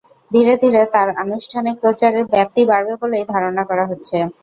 [0.31, 4.17] ধীরে ধীরে তাঁর আনুষ্ঠানিক প্রচারের ব্যাপ্তি বাড়বে বলেই ধারণা করা হচ্ছে।